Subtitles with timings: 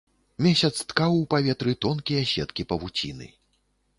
[0.45, 3.29] Месяц ткаў у паветры тонкія сеткі павуціны.